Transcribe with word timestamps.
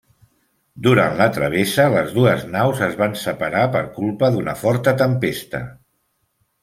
Durant 0.85 1.11
la 1.17 1.27
travessa 1.35 1.85
les 1.95 2.09
dues 2.15 2.47
naus 2.55 2.81
es 2.87 2.97
van 3.03 3.13
separar 3.25 3.67
per 3.79 3.85
culpa 3.99 4.31
d'una 4.37 4.57
forta 4.63 4.95
tempesta. 5.03 5.63